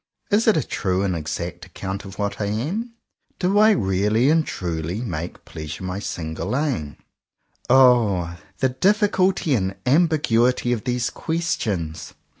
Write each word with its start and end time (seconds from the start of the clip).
Is 0.31 0.47
it 0.47 0.57
a 0.57 0.63
true 0.63 1.03
and 1.03 1.15
exact 1.15 1.63
account 1.67 2.05
of 2.05 2.17
what 2.17 2.41
I 2.41 2.45
am? 2.45 2.95
Do 3.37 3.59
I 3.59 3.69
really 3.69 4.31
and 4.31 4.43
truly 4.43 4.99
make 5.01 5.45
Pleasure 5.45 5.83
my 5.83 5.99
single 5.99 6.57
aim 6.57 6.95
^ 6.99 6.99
O! 7.69 8.35
the 8.57 8.69
difficulty 8.69 9.53
and 9.53 9.75
ambiguity 9.85 10.73
of 10.73 10.85
these 10.85 11.11
ques 11.11 11.55
tions! 11.59 12.15